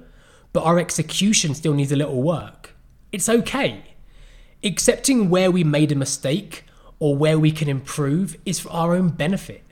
but 0.54 0.64
our 0.64 0.80
execution 0.80 1.54
still 1.54 1.74
needs 1.74 1.92
a 1.92 1.98
little 1.98 2.22
work, 2.22 2.76
it's 3.12 3.28
okay. 3.28 3.84
Accepting 4.64 5.30
where 5.30 5.52
we 5.52 5.64
made 5.64 5.92
a 5.92 5.96
mistake 5.96 6.66
or 7.00 7.18
where 7.18 7.38
we 7.38 7.52
can 7.52 7.68
improve 7.68 8.38
is 8.46 8.60
for 8.60 8.70
our 8.70 8.94
own 8.94 9.10
benefit. 9.10 9.64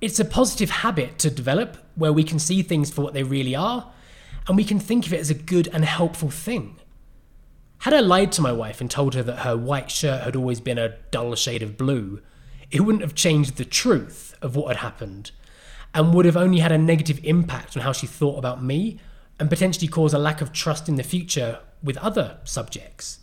It's 0.00 0.20
a 0.20 0.24
positive 0.24 0.70
habit 0.70 1.18
to 1.18 1.30
develop 1.30 1.76
where 1.94 2.12
we 2.12 2.24
can 2.24 2.38
see 2.38 2.62
things 2.62 2.90
for 2.90 3.02
what 3.02 3.12
they 3.12 3.22
really 3.22 3.54
are 3.54 3.92
and 4.48 4.56
we 4.56 4.64
can 4.64 4.80
think 4.80 5.06
of 5.06 5.12
it 5.12 5.20
as 5.20 5.30
a 5.30 5.34
good 5.34 5.68
and 5.72 5.84
helpful 5.84 6.30
thing. 6.30 6.76
Had 7.78 7.92
I 7.92 8.00
lied 8.00 8.32
to 8.32 8.42
my 8.42 8.52
wife 8.52 8.80
and 8.80 8.90
told 8.90 9.14
her 9.14 9.22
that 9.22 9.40
her 9.40 9.56
white 9.56 9.90
shirt 9.90 10.22
had 10.22 10.36
always 10.36 10.60
been 10.60 10.78
a 10.78 10.96
dull 11.10 11.34
shade 11.34 11.62
of 11.62 11.76
blue, 11.76 12.22
it 12.70 12.82
wouldn't 12.82 13.02
have 13.02 13.14
changed 13.14 13.56
the 13.56 13.64
truth 13.64 14.34
of 14.40 14.56
what 14.56 14.68
had 14.68 14.76
happened 14.78 15.32
and 15.94 16.14
would 16.14 16.24
have 16.24 16.36
only 16.36 16.60
had 16.60 16.72
a 16.72 16.78
negative 16.78 17.20
impact 17.24 17.76
on 17.76 17.82
how 17.82 17.92
she 17.92 18.06
thought 18.06 18.38
about 18.38 18.62
me 18.62 18.98
and 19.38 19.48
potentially 19.48 19.88
cause 19.88 20.14
a 20.14 20.18
lack 20.18 20.40
of 20.40 20.52
trust 20.52 20.88
in 20.88 20.96
the 20.96 21.02
future 21.02 21.58
with 21.82 21.96
other 21.98 22.38
subjects. 22.44 23.20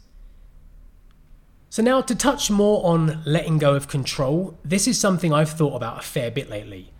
So, 1.70 1.84
now 1.84 2.02
to 2.02 2.16
touch 2.16 2.50
more 2.50 2.86
on 2.86 3.22
letting 3.26 3.58
go 3.58 3.76
of 3.76 3.88
control, 3.88 4.58
this 4.64 4.88
is 4.88 5.00
something 5.00 5.32
I've 5.32 5.52
thought 5.52 5.76
about 5.76 6.00
a 6.00 6.02
fair 6.02 6.32
bit 6.32 6.50
lately. 6.50 6.92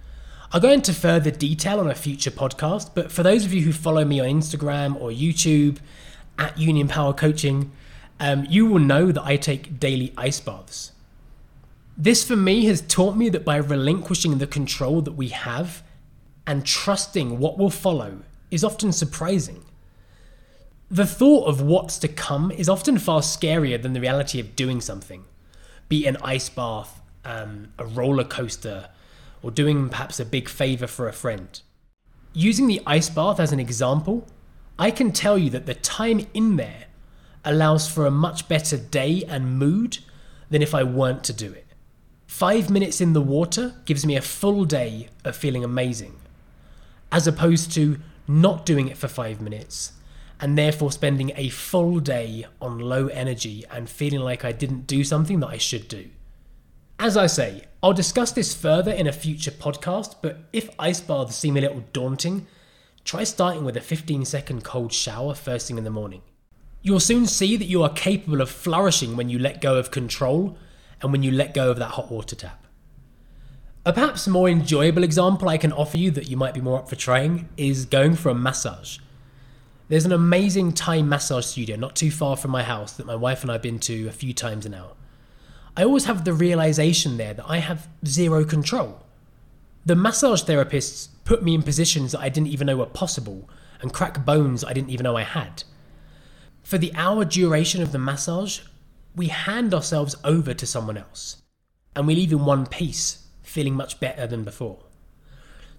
I'll 0.52 0.62
go 0.62 0.72
into 0.72 0.94
further 0.94 1.32
detail 1.32 1.80
on 1.80 1.90
a 1.90 1.96
future 1.96 2.32
podcast, 2.32 2.92
but 2.94 3.12
for 3.12 3.24
those 3.24 3.44
of 3.44 3.54
you 3.54 3.64
who 3.64 3.74
follow 3.74 4.06
me 4.06 4.20
on 4.20 4.28
Instagram 4.28 4.96
or 5.02 5.10
YouTube 5.10 5.80
at 6.38 6.58
Union 6.58 6.88
Power 6.88 7.14
Coaching, 7.14 7.72
um, 8.20 8.46
you 8.50 8.66
will 8.66 8.80
know 8.80 9.12
that 9.12 9.24
I 9.24 9.36
take 9.36 9.80
daily 9.80 10.14
ice 10.16 10.40
baths. 10.40 10.92
This 12.00 12.24
for 12.24 12.36
me 12.36 12.66
has 12.66 12.82
taught 12.82 13.18
me 13.18 13.28
that 13.30 13.44
by 13.44 13.56
relinquishing 13.56 14.38
the 14.38 14.46
control 14.46 15.02
that 15.02 15.14
we 15.14 15.30
have 15.30 15.82
and 16.46 16.64
trusting 16.64 17.40
what 17.40 17.58
will 17.58 17.72
follow 17.72 18.20
is 18.52 18.64
often 18.64 18.92
surprising. 18.92 19.66
The 20.92 21.08
thought 21.08 21.48
of 21.48 21.60
what's 21.60 21.98
to 22.00 22.08
come 22.08 22.52
is 22.52 22.70
often 22.70 23.00
far 23.00 23.22
scarier 23.22 23.82
than 23.82 23.94
the 23.94 24.00
reality 24.00 24.40
of 24.40 24.56
doing 24.56 24.80
something, 24.80 25.26
be 25.90 26.06
it 26.06 26.10
an 26.10 26.18
ice 26.22 26.50
bath, 26.50 27.02
um, 27.26 27.74
a 27.80 27.86
roller 27.86 28.24
coaster, 28.24 28.90
or 29.42 29.50
doing 29.50 29.90
perhaps 29.90 30.20
a 30.20 30.26
big 30.26 30.48
favour 30.48 30.86
for 30.86 31.08
a 31.08 31.14
friend. 31.14 31.62
Using 32.32 32.68
the 32.68 32.82
ice 32.86 33.10
bath 33.10 33.40
as 33.40 33.52
an 33.52 33.60
example, 33.60 34.28
I 34.78 34.92
can 34.92 35.12
tell 35.12 35.38
you 35.38 35.50
that 35.50 35.66
the 35.66 35.74
time 35.74 36.28
in 36.36 36.58
there 36.58 36.86
allows 37.44 37.90
for 37.90 38.06
a 38.06 38.12
much 38.12 38.48
better 38.48 38.78
day 38.78 39.24
and 39.28 39.58
mood 39.58 39.98
than 40.52 40.62
if 40.62 40.76
I 40.76 40.84
weren't 40.84 41.24
to 41.24 41.34
do 41.34 41.52
it. 41.52 41.67
Five 42.38 42.70
minutes 42.70 43.02
in 43.02 43.14
the 43.14 43.22
water 43.22 43.74
gives 43.86 44.06
me 44.06 44.16
a 44.16 44.22
full 44.22 44.64
day 44.64 45.10
of 45.26 45.36
feeling 45.36 45.64
amazing, 45.64 46.18
as 47.12 47.26
opposed 47.26 47.72
to 47.72 47.98
not 48.28 48.64
doing 48.64 48.88
it 48.90 48.96
for 48.96 49.08
five 49.08 49.42
minutes 49.42 49.94
and 50.40 50.56
therefore 50.56 50.92
spending 50.92 51.32
a 51.36 51.50
full 51.50 52.00
day 52.00 52.46
on 52.62 52.78
low 52.78 53.08
energy 53.08 53.66
and 53.72 53.90
feeling 53.90 54.20
like 54.20 54.46
I 54.46 54.52
didn't 54.52 54.86
do 54.86 55.04
something 55.04 55.40
that 55.40 55.48
I 55.48 55.58
should 55.58 55.88
do. 55.88 56.12
As 57.00 57.18
I 57.18 57.26
say, 57.26 57.64
I'll 57.82 57.92
discuss 57.92 58.34
this 58.34 58.54
further 58.54 58.92
in 58.92 59.08
a 59.08 59.12
future 59.12 59.50
podcast, 59.50 60.18
but 60.22 60.38
if 60.54 60.70
ice 60.78 61.02
baths 61.02 61.36
seem 61.36 61.58
a 61.58 61.62
little 61.62 61.86
daunting, 61.92 62.46
try 63.04 63.24
starting 63.24 63.66
with 63.66 63.78
a 63.78 63.82
15 63.82 64.26
second 64.26 64.64
cold 64.64 64.94
shower 64.94 65.34
first 65.34 65.70
thing 65.70 65.80
in 65.80 65.86
the 65.86 65.90
morning. 65.90 66.22
You'll 66.84 67.00
soon 67.00 67.26
see 67.26 67.58
that 67.58 67.66
you 67.66 67.82
are 67.82 67.90
capable 67.90 68.42
of 68.42 68.52
flourishing 68.52 69.18
when 69.18 69.28
you 69.28 69.40
let 69.40 69.60
go 69.60 69.80
of 69.80 69.90
control 69.90 70.56
and 71.02 71.12
when 71.12 71.24
you 71.24 71.32
let 71.32 71.54
go 71.54 71.70
of 71.70 71.78
that 71.78 71.92
hot 71.92 72.12
water 72.12 72.36
tap. 72.36 72.66
A 73.86 73.94
perhaps 73.94 74.28
more 74.28 74.50
enjoyable 74.50 75.04
example 75.04 75.48
I 75.48 75.58
can 75.58 75.72
offer 75.72 75.98
you 75.98 76.12
that 76.12 76.30
you 76.30 76.36
might 76.36 76.54
be 76.54 76.60
more 76.60 76.80
up 76.80 76.90
for 76.90 76.98
trying 76.98 77.48
is 77.56 77.86
going 77.86 78.16
for 78.16 78.30
a 78.30 78.36
massage. 78.36 78.98
There's 79.88 80.06
an 80.06 80.12
amazing 80.12 80.74
Thai 80.74 81.02
massage 81.02 81.46
studio 81.46 81.78
not 81.78 81.96
too 81.96 82.12
far 82.12 82.36
from 82.36 82.52
my 82.52 82.64
house 82.64 82.92
that 82.94 83.06
my 83.06 83.16
wife 83.16 83.44
and 83.44 83.50
I 83.50 83.54
have 83.54 83.62
been 83.62 83.80
to 83.80 84.08
a 84.08 84.12
few 84.12 84.34
times 84.34 84.68
now. 84.68 84.98
I 85.78 85.84
always 85.84 86.06
have 86.06 86.26
the 86.26 86.34
realization 86.34 87.16
there 87.16 87.34
that 87.36 87.46
I 87.48 87.60
have 87.60 87.88
zero 88.06 88.44
control. 88.44 89.04
The 89.86 89.96
massage 89.96 90.44
therapists 90.44 91.08
put 91.24 91.44
me 91.44 91.56
in 91.56 91.64
positions 91.64 92.12
that 92.12 92.20
I 92.20 92.28
didn't 92.28 92.50
even 92.50 92.68
know 92.68 92.76
were 92.76 92.88
possible 92.88 93.50
and 93.82 93.94
crack 93.94 94.26
bones 94.26 94.66
I 94.66 94.74
didn't 94.74 94.90
even 94.90 95.06
know 95.06 95.16
I 95.16 95.24
had. 95.24 95.64
For 96.64 96.78
the 96.78 96.94
hour 96.96 97.24
duration 97.24 97.82
of 97.82 97.94
the 97.94 98.00
massage, 98.00 98.60
we 99.18 99.28
hand 99.28 99.74
ourselves 99.74 100.16
over 100.24 100.54
to 100.54 100.66
someone 100.68 100.96
else 100.96 101.42
and 101.96 102.06
we 102.06 102.16
leave 102.16 102.32
in 102.32 102.46
one 102.46 102.68
piece 102.68 103.26
feeling 103.42 103.74
much 103.74 104.00
better 104.00 104.28
than 104.28 104.44
before. 104.44 104.78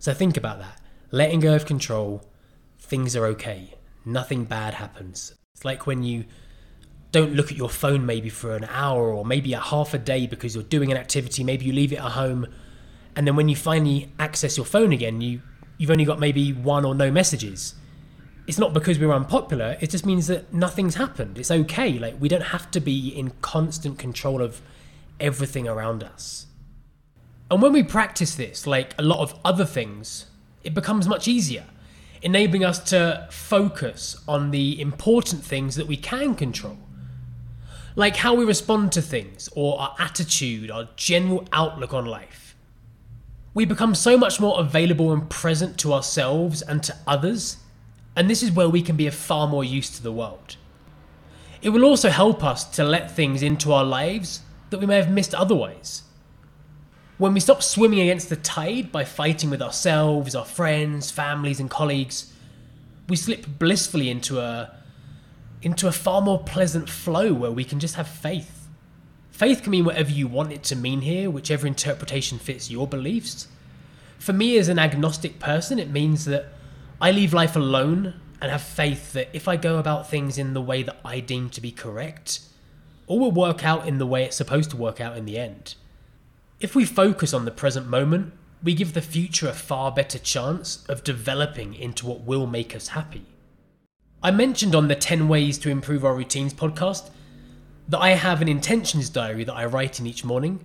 So 0.00 0.12
think 0.12 0.36
about 0.36 0.58
that. 0.58 0.80
Letting 1.12 1.40
go 1.40 1.54
of 1.54 1.64
control, 1.64 2.24
things 2.80 3.14
are 3.14 3.24
okay. 3.26 3.74
Nothing 4.04 4.44
bad 4.44 4.74
happens. 4.74 5.34
It's 5.54 5.64
like 5.64 5.86
when 5.86 6.02
you 6.02 6.24
don't 7.12 7.34
look 7.34 7.52
at 7.52 7.56
your 7.56 7.70
phone 7.70 8.04
maybe 8.04 8.28
for 8.28 8.56
an 8.56 8.66
hour 8.70 9.12
or 9.12 9.24
maybe 9.24 9.52
a 9.52 9.60
half 9.60 9.94
a 9.94 9.98
day 9.98 10.26
because 10.26 10.56
you're 10.56 10.64
doing 10.64 10.90
an 10.90 10.98
activity, 10.98 11.44
maybe 11.44 11.64
you 11.64 11.72
leave 11.72 11.92
it 11.92 12.00
at 12.00 12.12
home, 12.12 12.44
and 13.14 13.26
then 13.26 13.36
when 13.36 13.48
you 13.48 13.56
finally 13.56 14.12
access 14.18 14.56
your 14.56 14.66
phone 14.66 14.92
again, 14.92 15.20
you 15.20 15.40
you've 15.78 15.90
only 15.90 16.04
got 16.04 16.18
maybe 16.18 16.52
one 16.52 16.84
or 16.84 16.94
no 16.94 17.10
messages 17.10 17.74
it's 18.48 18.58
not 18.58 18.72
because 18.72 18.98
we're 18.98 19.12
unpopular 19.12 19.76
it 19.80 19.90
just 19.90 20.06
means 20.06 20.26
that 20.26 20.52
nothing's 20.52 20.94
happened. 20.96 21.38
It's 21.38 21.50
okay 21.50 21.98
like 21.98 22.16
we 22.18 22.28
don't 22.28 22.50
have 22.56 22.70
to 22.72 22.80
be 22.80 23.10
in 23.10 23.30
constant 23.42 23.98
control 23.98 24.40
of 24.40 24.62
everything 25.20 25.68
around 25.68 26.02
us. 26.02 26.46
And 27.50 27.62
when 27.62 27.72
we 27.72 27.82
practice 27.82 28.34
this 28.34 28.66
like 28.66 28.94
a 28.98 29.02
lot 29.02 29.20
of 29.20 29.38
other 29.44 29.66
things 29.66 30.26
it 30.64 30.74
becomes 30.74 31.06
much 31.06 31.28
easier 31.28 31.66
enabling 32.22 32.64
us 32.64 32.78
to 32.90 33.28
focus 33.30 34.16
on 34.26 34.50
the 34.50 34.80
important 34.80 35.44
things 35.44 35.76
that 35.76 35.86
we 35.86 35.96
can 35.96 36.34
control. 36.34 36.78
Like 37.94 38.16
how 38.16 38.34
we 38.34 38.44
respond 38.44 38.92
to 38.92 39.02
things 39.02 39.48
or 39.54 39.78
our 39.78 39.94
attitude 39.98 40.70
our 40.70 40.88
general 40.96 41.46
outlook 41.52 41.92
on 41.92 42.06
life. 42.06 42.56
We 43.52 43.66
become 43.66 43.94
so 43.94 44.16
much 44.16 44.40
more 44.40 44.58
available 44.58 45.12
and 45.12 45.28
present 45.28 45.78
to 45.80 45.92
ourselves 45.92 46.62
and 46.62 46.82
to 46.84 46.96
others 47.06 47.58
and 48.18 48.28
this 48.28 48.42
is 48.42 48.50
where 48.50 48.68
we 48.68 48.82
can 48.82 48.96
be 48.96 49.06
of 49.06 49.14
far 49.14 49.46
more 49.46 49.62
use 49.62 49.88
to 49.90 50.02
the 50.02 50.10
world. 50.10 50.56
It 51.62 51.68
will 51.68 51.84
also 51.84 52.08
help 52.10 52.42
us 52.42 52.64
to 52.72 52.82
let 52.82 53.12
things 53.12 53.44
into 53.44 53.72
our 53.72 53.84
lives 53.84 54.40
that 54.70 54.80
we 54.80 54.86
may 54.86 54.96
have 54.96 55.08
missed 55.08 55.36
otherwise. 55.36 56.02
When 57.16 57.32
we 57.32 57.38
stop 57.38 57.62
swimming 57.62 58.00
against 58.00 58.28
the 58.28 58.34
tide 58.34 58.90
by 58.90 59.04
fighting 59.04 59.50
with 59.50 59.62
ourselves, 59.62 60.34
our 60.34 60.44
friends, 60.44 61.12
families, 61.12 61.60
and 61.60 61.70
colleagues, 61.70 62.32
we 63.08 63.14
slip 63.14 63.46
blissfully 63.56 64.10
into 64.10 64.40
a 64.40 64.74
into 65.62 65.86
a 65.86 65.92
far 65.92 66.20
more 66.20 66.42
pleasant 66.42 66.90
flow 66.90 67.32
where 67.32 67.52
we 67.52 67.64
can 67.64 67.78
just 67.78 67.94
have 67.94 68.08
faith. 68.08 68.68
Faith 69.30 69.62
can 69.62 69.70
mean 69.70 69.84
whatever 69.84 70.10
you 70.10 70.26
want 70.26 70.52
it 70.52 70.64
to 70.64 70.74
mean 70.76 71.02
here, 71.02 71.30
whichever 71.30 71.68
interpretation 71.68 72.38
fits 72.38 72.68
your 72.68 72.86
beliefs. 72.88 73.46
For 74.18 74.32
me, 74.32 74.58
as 74.58 74.68
an 74.68 74.80
agnostic 74.80 75.38
person, 75.38 75.78
it 75.78 75.90
means 75.90 76.24
that 76.24 76.52
I 77.00 77.12
leave 77.12 77.32
life 77.32 77.54
alone 77.54 78.14
and 78.40 78.50
have 78.50 78.62
faith 78.62 79.12
that 79.12 79.28
if 79.32 79.46
I 79.46 79.56
go 79.56 79.78
about 79.78 80.10
things 80.10 80.36
in 80.36 80.52
the 80.52 80.60
way 80.60 80.82
that 80.82 80.98
I 81.04 81.20
deem 81.20 81.48
to 81.50 81.60
be 81.60 81.70
correct, 81.70 82.40
all 83.06 83.20
will 83.20 83.30
work 83.30 83.64
out 83.64 83.86
in 83.86 83.98
the 83.98 84.06
way 84.06 84.24
it's 84.24 84.36
supposed 84.36 84.70
to 84.70 84.76
work 84.76 85.00
out 85.00 85.16
in 85.16 85.24
the 85.24 85.38
end. 85.38 85.76
If 86.58 86.74
we 86.74 86.84
focus 86.84 87.32
on 87.32 87.44
the 87.44 87.52
present 87.52 87.86
moment, 87.86 88.32
we 88.64 88.74
give 88.74 88.94
the 88.94 89.00
future 89.00 89.48
a 89.48 89.52
far 89.52 89.92
better 89.92 90.18
chance 90.18 90.84
of 90.88 91.04
developing 91.04 91.72
into 91.74 92.04
what 92.04 92.22
will 92.22 92.48
make 92.48 92.74
us 92.74 92.88
happy. 92.88 93.26
I 94.20 94.32
mentioned 94.32 94.74
on 94.74 94.88
the 94.88 94.96
10 94.96 95.28
Ways 95.28 95.56
to 95.58 95.70
Improve 95.70 96.04
Our 96.04 96.16
Routines 96.16 96.52
podcast 96.52 97.10
that 97.88 98.00
I 98.00 98.10
have 98.10 98.42
an 98.42 98.48
intentions 98.48 99.08
diary 99.08 99.44
that 99.44 99.54
I 99.54 99.66
write 99.66 100.00
in 100.00 100.06
each 100.08 100.24
morning 100.24 100.64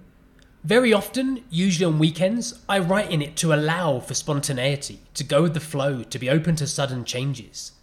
very 0.63 0.93
often, 0.93 1.43
usually 1.49 1.85
on 1.85 1.99
weekends, 1.99 2.59
I 2.69 2.79
write 2.79 3.11
in 3.11 3.21
it 3.21 3.35
to 3.37 3.53
allow 3.53 3.99
for 3.99 4.13
spontaneity, 4.13 4.99
to 5.13 5.23
go 5.23 5.43
with 5.43 5.53
the 5.53 5.59
flow, 5.59 6.03
to 6.03 6.19
be 6.19 6.29
open 6.29 6.55
to 6.55 6.67
sudden 6.67 7.03
changes. 7.03 7.73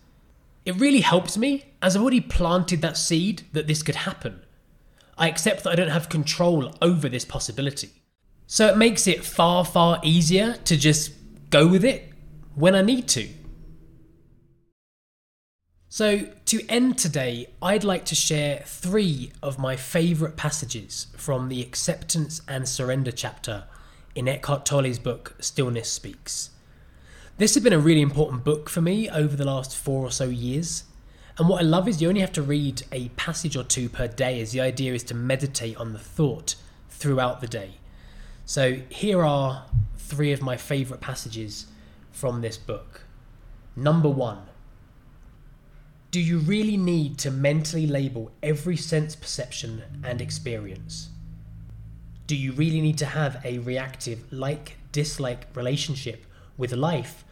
It 0.64 0.80
really 0.80 1.00
helps 1.00 1.36
me, 1.36 1.66
as 1.82 1.94
I've 1.94 2.02
already 2.02 2.22
planted 2.22 2.80
that 2.80 2.96
seed 2.96 3.42
that 3.52 3.66
this 3.66 3.82
could 3.82 3.96
happen. 3.96 4.40
I 5.18 5.28
accept 5.28 5.64
that 5.64 5.72
I 5.72 5.76
don't 5.76 5.88
have 5.88 6.08
control 6.08 6.74
over 6.80 7.08
this 7.08 7.26
possibility. 7.26 7.90
So 8.46 8.66
it 8.68 8.78
makes 8.78 9.06
it 9.06 9.24
far, 9.24 9.64
far 9.66 10.00
easier 10.02 10.54
to 10.64 10.76
just 10.76 11.12
go 11.50 11.68
with 11.68 11.84
it 11.84 12.10
when 12.54 12.74
I 12.74 12.80
need 12.80 13.08
to. 13.08 13.28
So, 15.92 16.28
to 16.46 16.64
end 16.68 16.98
today, 16.98 17.48
I'd 17.60 17.82
like 17.82 18.04
to 18.04 18.14
share 18.14 18.62
three 18.64 19.32
of 19.42 19.58
my 19.58 19.74
favourite 19.74 20.36
passages 20.36 21.08
from 21.16 21.48
the 21.48 21.60
acceptance 21.60 22.42
and 22.46 22.68
surrender 22.68 23.10
chapter 23.10 23.64
in 24.14 24.28
Eckhart 24.28 24.64
Tolle's 24.64 25.00
book 25.00 25.34
Stillness 25.40 25.90
Speaks. 25.90 26.50
This 27.38 27.54
has 27.54 27.64
been 27.64 27.72
a 27.72 27.80
really 27.80 28.02
important 28.02 28.44
book 28.44 28.70
for 28.70 28.80
me 28.80 29.10
over 29.10 29.34
the 29.34 29.44
last 29.44 29.76
four 29.76 30.04
or 30.04 30.12
so 30.12 30.26
years, 30.26 30.84
And 31.36 31.48
what 31.48 31.60
I 31.60 31.64
love 31.64 31.88
is 31.88 32.00
you 32.00 32.08
only 32.08 32.20
have 32.20 32.32
to 32.34 32.42
read 32.42 32.84
a 32.92 33.08
passage 33.10 33.56
or 33.56 33.64
two 33.64 33.88
per 33.88 34.06
day, 34.06 34.40
as 34.40 34.52
the 34.52 34.60
idea 34.60 34.94
is 34.94 35.02
to 35.04 35.14
meditate 35.14 35.76
on 35.76 35.92
the 35.92 35.98
thought 35.98 36.54
throughout 36.88 37.40
the 37.40 37.48
day. 37.48 37.78
So 38.46 38.74
here 38.90 39.24
are 39.24 39.64
three 39.96 40.30
of 40.30 40.40
my 40.40 40.56
favourite 40.56 41.00
passages 41.00 41.66
from 42.12 42.42
this 42.42 42.58
book. 42.58 43.06
Number 43.74 44.08
one 44.08 44.49
Do 46.10 46.18
you 46.18 46.38
really 46.38 46.76
need 46.76 47.18
to 47.18 47.30
mentally 47.30 47.86
label 47.86 48.32
every 48.42 48.76
sense 48.76 49.14
perception 49.14 49.82
and 50.02 50.20
experience? 50.20 51.10
Do 52.26 52.34
you 52.34 52.50
really 52.52 52.80
need 52.80 52.98
to 52.98 53.06
have 53.06 53.40
a 53.44 53.58
reactive 53.58 54.24
like 54.32 54.76
dislike 54.90 55.46
relationship 55.54 56.26
with 56.56 56.72
life 56.72 57.24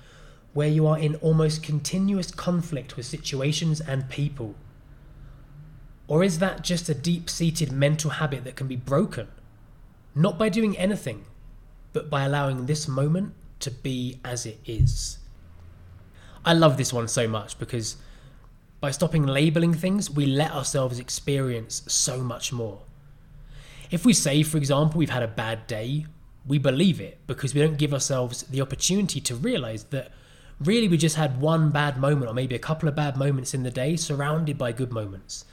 where 0.52 0.68
you 0.68 0.86
are 0.86 0.98
in 0.98 1.16
almost 1.16 1.62
continuous 1.62 2.30
conflict 2.30 2.96
with 2.96 3.06
situations 3.06 3.80
and 3.80 4.08
people? 4.08 4.54
Or 6.06 6.22
is 6.22 6.38
that 6.38 6.62
just 6.62 6.88
a 6.88 6.94
deep 6.94 7.28
seated 7.28 7.72
mental 7.72 8.10
habit 8.10 8.44
that 8.44 8.54
can 8.54 8.68
be 8.68 8.76
broken? 8.76 9.26
Not 10.14 10.38
by 10.38 10.48
doing 10.48 10.78
anything, 10.78 11.26
but 11.92 12.08
by 12.08 12.24
allowing 12.24 12.66
this 12.66 12.86
moment 12.86 13.34
to 13.58 13.72
be 13.72 14.20
as 14.24 14.46
it 14.46 14.60
is. 14.64 15.18
I 16.44 16.52
love 16.52 16.76
this 16.76 16.92
one 16.92 17.08
so 17.08 17.26
much 17.26 17.58
because 17.58 17.96
by 18.80 18.90
stopping 18.90 19.26
labeling 19.26 19.74
things, 19.74 20.10
we 20.10 20.26
let 20.26 20.52
ourselves 20.52 20.98
experience 20.98 21.82
so 21.88 22.22
much 22.22 22.52
more. 22.52 22.80
If 23.90 24.04
we 24.04 24.12
say, 24.12 24.42
for 24.42 24.56
example, 24.56 24.98
we've 24.98 25.10
had 25.10 25.22
a 25.22 25.28
bad 25.28 25.66
day, 25.66 26.06
we 26.46 26.58
believe 26.58 27.00
it 27.00 27.18
because 27.26 27.54
we 27.54 27.60
don't 27.60 27.78
give 27.78 27.92
ourselves 27.92 28.42
the 28.44 28.60
opportunity 28.60 29.20
to 29.20 29.34
realize 29.34 29.84
that 29.84 30.12
really 30.60 30.88
we 30.88 30.96
just 30.96 31.16
had 31.16 31.40
one 31.40 31.70
bad 31.70 31.98
moment 31.98 32.30
or 32.30 32.34
maybe 32.34 32.54
a 32.54 32.60
couple 32.60 32.88
of 32.88 32.94
bad 32.94 33.16
moments 33.16 33.54
in 33.54 33.62
the 33.62 33.70
day 33.70 33.96
surrounded 33.96 34.56
by 34.56 34.72
good 34.72 34.92
moments. 34.92 35.44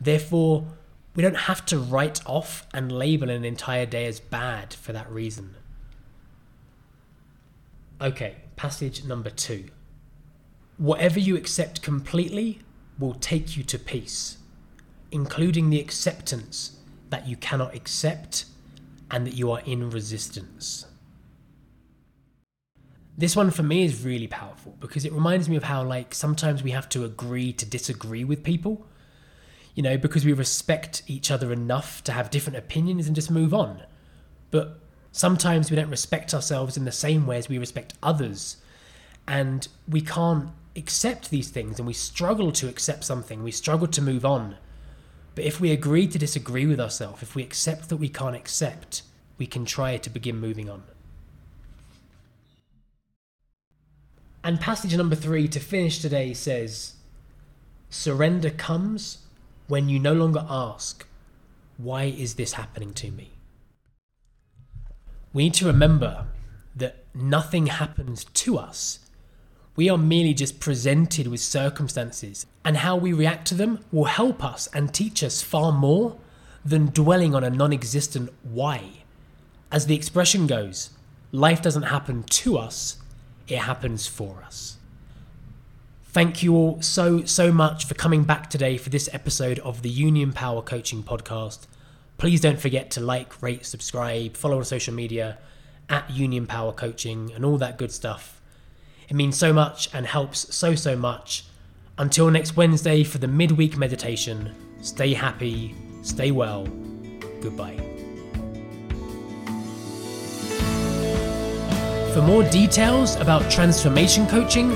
Therefore, 0.00 0.66
we 1.14 1.22
don't 1.22 1.36
have 1.36 1.64
to 1.66 1.78
write 1.78 2.20
off 2.26 2.66
and 2.72 2.90
label 2.90 3.30
an 3.30 3.44
entire 3.44 3.86
day 3.86 4.06
as 4.06 4.18
bad 4.18 4.74
for 4.74 4.92
that 4.92 5.10
reason. 5.10 5.54
Okay, 8.00 8.36
passage 8.56 9.04
number 9.04 9.30
two. 9.30 9.66
Whatever 10.78 11.20
you 11.20 11.36
accept 11.36 11.82
completely 11.82 12.60
will 13.02 13.14
take 13.14 13.56
you 13.56 13.64
to 13.64 13.78
peace, 13.78 14.38
including 15.10 15.68
the 15.68 15.80
acceptance 15.80 16.78
that 17.10 17.26
you 17.26 17.36
cannot 17.36 17.74
accept 17.74 18.46
and 19.10 19.26
that 19.26 19.34
you 19.34 19.50
are 19.50 19.60
in 19.66 19.90
resistance. 19.90 20.86
This 23.18 23.36
one 23.36 23.50
for 23.50 23.62
me 23.62 23.84
is 23.84 24.04
really 24.04 24.28
powerful 24.28 24.76
because 24.80 25.04
it 25.04 25.12
reminds 25.12 25.48
me 25.48 25.56
of 25.56 25.64
how, 25.64 25.82
like, 25.82 26.14
sometimes 26.14 26.62
we 26.62 26.70
have 26.70 26.88
to 26.90 27.04
agree 27.04 27.52
to 27.52 27.66
disagree 27.66 28.24
with 28.24 28.42
people, 28.42 28.86
you 29.74 29.82
know, 29.82 29.98
because 29.98 30.24
we 30.24 30.32
respect 30.32 31.02
each 31.06 31.30
other 31.30 31.52
enough 31.52 32.02
to 32.04 32.12
have 32.12 32.30
different 32.30 32.56
opinions 32.56 33.06
and 33.06 33.14
just 33.14 33.30
move 33.30 33.52
on. 33.52 33.82
But 34.50 34.78
sometimes 35.10 35.70
we 35.70 35.76
don't 35.76 35.90
respect 35.90 36.32
ourselves 36.32 36.76
in 36.76 36.84
the 36.84 36.92
same 36.92 37.26
way 37.26 37.36
as 37.36 37.48
we 37.48 37.58
respect 37.58 37.94
others. 38.02 38.56
And 39.28 39.68
we 39.86 40.00
can't 40.00 40.50
accept 40.76 41.30
these 41.30 41.50
things 41.50 41.78
and 41.78 41.86
we 41.86 41.92
struggle 41.92 42.52
to 42.52 42.68
accept 42.68 43.04
something, 43.04 43.42
we 43.42 43.50
struggle 43.50 43.88
to 43.88 44.02
move 44.02 44.24
on. 44.24 44.56
But 45.34 45.44
if 45.44 45.60
we 45.60 45.70
agree 45.70 46.06
to 46.08 46.18
disagree 46.18 46.66
with 46.66 46.80
ourselves, 46.80 47.22
if 47.22 47.34
we 47.34 47.42
accept 47.42 47.88
that 47.88 47.96
we 47.96 48.08
can't 48.08 48.36
accept, 48.36 49.02
we 49.38 49.46
can 49.46 49.64
try 49.64 49.96
to 49.96 50.10
begin 50.10 50.38
moving 50.38 50.68
on. 50.68 50.82
And 54.44 54.60
passage 54.60 54.96
number 54.96 55.14
three 55.14 55.46
to 55.48 55.60
finish 55.60 56.00
today 56.00 56.34
says 56.34 56.94
Surrender 57.90 58.50
comes 58.50 59.18
when 59.68 59.88
you 59.88 59.98
no 59.98 60.12
longer 60.12 60.44
ask, 60.48 61.06
Why 61.76 62.04
is 62.04 62.34
this 62.34 62.54
happening 62.54 62.92
to 62.94 63.10
me? 63.10 63.32
We 65.32 65.44
need 65.44 65.54
to 65.54 65.66
remember 65.66 66.26
that 66.74 67.04
nothing 67.14 67.66
happens 67.66 68.24
to 68.24 68.58
us. 68.58 68.98
We 69.74 69.88
are 69.88 69.96
merely 69.96 70.34
just 70.34 70.60
presented 70.60 71.26
with 71.26 71.40
circumstances, 71.40 72.46
and 72.62 72.78
how 72.78 72.96
we 72.96 73.12
react 73.12 73.46
to 73.48 73.54
them 73.54 73.78
will 73.90 74.04
help 74.04 74.44
us 74.44 74.68
and 74.74 74.92
teach 74.92 75.22
us 75.22 75.40
far 75.40 75.72
more 75.72 76.18
than 76.62 76.86
dwelling 76.86 77.34
on 77.34 77.42
a 77.42 77.50
non 77.50 77.72
existent 77.72 78.30
why. 78.42 79.04
As 79.70 79.86
the 79.86 79.94
expression 79.94 80.46
goes, 80.46 80.90
life 81.30 81.62
doesn't 81.62 81.84
happen 81.84 82.24
to 82.24 82.58
us, 82.58 82.98
it 83.48 83.58
happens 83.58 84.06
for 84.06 84.42
us. 84.44 84.76
Thank 86.04 86.42
you 86.42 86.54
all 86.54 86.82
so, 86.82 87.24
so 87.24 87.50
much 87.50 87.86
for 87.86 87.94
coming 87.94 88.24
back 88.24 88.50
today 88.50 88.76
for 88.76 88.90
this 88.90 89.08
episode 89.14 89.58
of 89.60 89.80
the 89.80 89.88
Union 89.88 90.34
Power 90.34 90.60
Coaching 90.60 91.02
Podcast. 91.02 91.60
Please 92.18 92.42
don't 92.42 92.60
forget 92.60 92.90
to 92.90 93.00
like, 93.00 93.42
rate, 93.42 93.64
subscribe, 93.64 94.36
follow 94.36 94.58
on 94.58 94.64
social 94.66 94.92
media 94.92 95.38
at 95.88 96.10
Union 96.10 96.46
Power 96.46 96.74
Coaching 96.74 97.32
and 97.34 97.46
all 97.46 97.56
that 97.56 97.78
good 97.78 97.90
stuff. 97.90 98.41
It 99.08 99.14
means 99.14 99.36
so 99.36 99.52
much 99.52 99.88
and 99.94 100.06
helps 100.06 100.54
so, 100.54 100.74
so 100.74 100.96
much. 100.96 101.44
Until 101.98 102.30
next 102.30 102.56
Wednesday 102.56 103.04
for 103.04 103.18
the 103.18 103.28
midweek 103.28 103.76
meditation, 103.76 104.54
stay 104.80 105.12
happy, 105.14 105.74
stay 106.02 106.30
well, 106.30 106.66
goodbye. 107.40 107.76
For 112.14 112.20
more 112.20 112.42
details 112.50 113.16
about 113.16 113.50
transformation 113.50 114.26
coaching, 114.26 114.68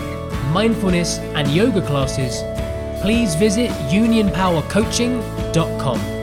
mindfulness, 0.52 1.18
and 1.18 1.48
yoga 1.48 1.82
classes, 1.82 2.42
please 3.02 3.34
visit 3.34 3.70
unionpowercoaching.com. 3.90 6.15